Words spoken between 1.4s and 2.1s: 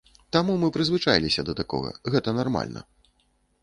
да такога,